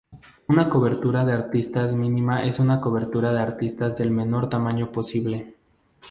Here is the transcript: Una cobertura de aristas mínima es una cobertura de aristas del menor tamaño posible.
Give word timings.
Una 0.47 0.67
cobertura 0.67 1.25
de 1.25 1.33
aristas 1.33 1.93
mínima 1.93 2.43
es 2.43 2.57
una 2.57 2.81
cobertura 2.81 3.31
de 3.33 3.39
aristas 3.39 3.99
del 3.99 4.09
menor 4.09 4.49
tamaño 4.49 4.91
posible. 4.91 5.53